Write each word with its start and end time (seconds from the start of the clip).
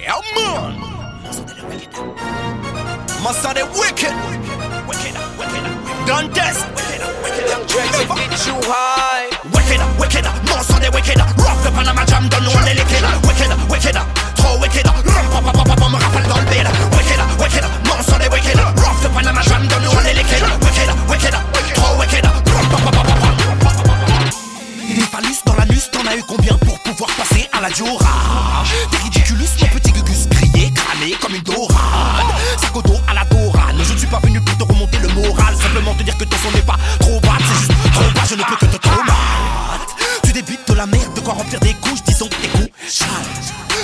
Yeah, 0.00 0.16
the 3.54 3.64
wicked. 3.76 4.14
Wicked, 4.88 5.14
wicked. 9.98 10.24
Wicked, 10.90 11.18
the 11.64 11.70
Panama 11.70 12.04
Jam, 12.06 12.28
don't 12.28 12.42
know. 12.42 12.50
Wicked, 12.50 12.80
wicked. 12.80 13.04
Wicked. 13.28 13.52
Wicked, 13.68 13.96
wicked. 14.60 14.88
Wicked. 18.30 18.58
Rock 18.80 19.02
the 19.02 19.08
Panama 19.12 19.42
Jam, 19.42 19.68
don't. 19.68 19.84
Wicked, 19.84 20.16
wicked. 20.16 20.92
Wicked. 21.10 21.50
Eu 26.12 26.24
combien 26.24 26.58
pour 26.58 26.76
pouvoir 26.80 27.08
passer 27.16 27.48
à 27.52 27.60
la 27.60 27.70
Sac 31.46 32.76
au 32.76 32.82
dos 32.82 32.98
à 33.08 33.14
la 33.14 33.24
dorade, 33.24 33.76
je 33.82 33.92
ne 33.92 33.98
suis 33.98 34.06
pas 34.06 34.20
venu 34.20 34.40
pour 34.40 34.56
te 34.58 34.64
remonter 34.64 34.98
le 34.98 35.08
moral. 35.08 35.54
Simplement 35.56 35.94
te 35.94 36.02
dire 36.02 36.16
que 36.18 36.24
ton 36.24 36.36
son 36.42 36.50
n'est 36.50 36.62
pas 36.62 36.76
trop 36.98 37.18
bas, 37.20 37.38
c'est 37.38 37.58
juste 37.60 37.92
trop 37.92 38.10
bas, 38.14 38.22
je 38.28 38.34
ne 38.34 38.42
peux 38.42 38.56
que 38.56 38.66
te 38.66 38.76
tomate 38.76 39.96
Tu 40.22 40.32
débites 40.32 40.68
de 40.68 40.74
la 40.74 40.86
merde, 40.86 41.14
de 41.14 41.20
quoi 41.20 41.34
remplir 41.34 41.60
des 41.60 41.74
couches, 41.74 42.02
disons 42.06 42.28
tes 42.28 42.48
coups 42.48 42.68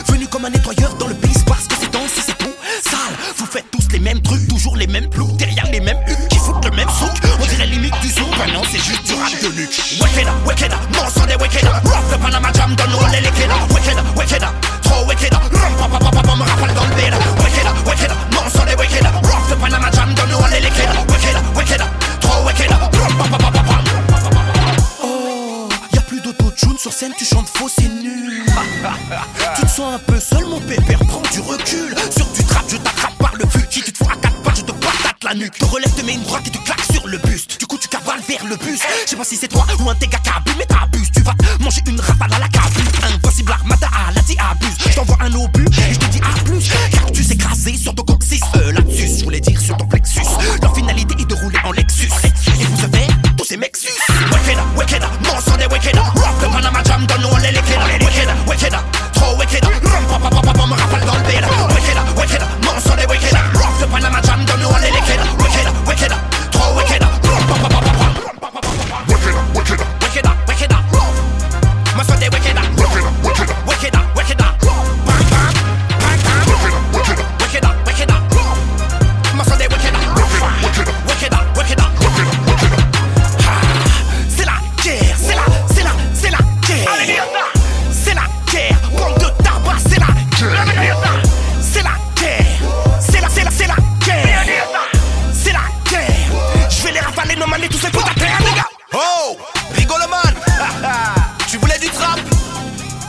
Venu 0.08 0.26
comme 0.28 0.44
un 0.44 0.50
nettoyeur 0.50 0.94
dans 0.94 1.06
le 1.06 1.14
pays 1.14 1.34
parce 1.46 1.66
que 1.66 1.74
c'est 1.80 1.90
temps 1.90 2.06
si 2.12 2.20
c'est 2.20 2.36
tout 2.36 2.54
sale. 2.84 3.16
Vous 3.38 3.46
faites 3.46 3.70
tous 3.70 3.88
les 3.92 4.00
mêmes 4.00 4.20
trucs, 4.20 4.46
toujours 4.48 4.76
les 4.76 4.86
mêmes 4.86 5.08
ploucs, 5.08 5.36
derrière 5.36 5.66
les 5.70 5.80
mêmes 5.80 6.00
hucs 6.08 6.28
qui 6.28 6.38
foutent 6.38 6.64
le 6.64 6.70
même 6.72 6.88
souk. 6.90 7.10
On 7.40 7.46
dirait 7.46 7.66
limite 7.66 7.94
du 8.02 8.08
zouk, 8.08 8.30
ben 8.38 8.52
non 8.52 8.62
c'est 8.70 8.82
juste 8.82 9.04
du 9.06 9.14
rap 9.14 9.32
de 9.42 9.48
nuque 9.60 9.80
Wicked, 10.02 10.28
wicked, 10.46 10.72
monstre 10.94 11.26
des 11.26 11.36
wicked 11.36 11.64
Rock 11.64 12.04
the 12.10 12.20
Panama 12.20 12.52
Jam, 12.54 12.74
donne-nous 12.74 13.12
les 13.12 13.20
liquides 13.20 13.50
Wicked, 13.70 13.96
wicked, 14.16 14.44
scène, 27.06 27.14
tu 27.16 27.24
chantes 27.24 27.48
faux, 27.48 27.68
c'est 27.68 27.88
nul. 27.88 28.44
tu 29.56 29.62
te 29.62 29.70
sens 29.70 29.94
un 29.94 29.98
peu 29.98 30.18
seul, 30.18 30.44
mon 30.46 30.60
pépère, 30.60 30.98
prends 31.06 31.22
du 31.32 31.40
recul. 31.40 31.94
Sur 32.10 32.26
du 32.26 32.44
trap, 32.44 32.64
je 32.68 32.76
t'attrape 32.76 33.16
par 33.18 33.34
le 33.36 33.44
cul. 33.44 33.66
Si 33.70 33.82
tu 33.82 33.92
te 33.92 33.98
fous 33.98 34.10
à 34.10 34.16
quatre 34.16 34.42
pattes, 34.42 34.56
je 34.56 34.62
te 34.62 34.72
patate 34.72 35.24
la 35.24 35.34
nuque. 35.34 35.58
Te 35.58 35.64
relève, 35.64 35.92
te 35.94 36.02
mets 36.02 36.14
une 36.14 36.22
droite 36.22 36.42
et 36.46 36.50
tu 36.50 36.58
claques 36.58 36.84
sur 36.92 37.06
le 37.06 37.18
buste. 37.18 37.58
Du 37.58 37.66
coup, 37.66 37.78
tu 37.78 37.88
cavales 37.88 38.20
vers 38.28 38.44
le 38.46 38.56
bus. 38.56 38.80
Je 39.04 39.10
sais 39.10 39.16
pas 39.16 39.24
si 39.24 39.36
c'est 39.36 39.48
toi 39.48 39.66
ou 39.80 39.90
un 39.90 39.94
de 39.94 39.98
tes 39.98 40.06
gars 40.06 40.18
qui 40.18 40.30
abuse, 40.30 40.54
mais 40.58 40.66
t'abuses. 40.66 41.10
Tu 41.14 41.22
vas 41.22 41.34
te 41.34 41.62
manger 41.62 41.82
une 41.86 42.00
rafale 42.00 42.15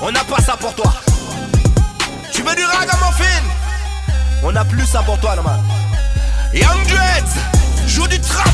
On 0.10 0.12
n'a 0.14 0.24
pas 0.24 0.42
ça 0.42 0.56
pour 0.56 0.74
toi. 0.74 0.94
Tu 2.32 2.42
veux 2.42 2.56
du 2.56 2.64
ragamuffin 2.64 3.44
On 4.42 4.54
n'a 4.54 4.64
plus 4.64 4.86
ça 4.86 5.04
pour 5.04 5.20
toi, 5.20 5.36
là, 5.36 5.42
man. 5.42 5.62
Young 6.54 6.88
Dreads, 6.88 7.36
joue 7.86 8.08
du 8.08 8.18
trap 8.22 8.48